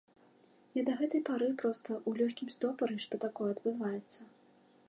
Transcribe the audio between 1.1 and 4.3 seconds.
пары, проста, у лёгкім стопары, што такое адбываецца.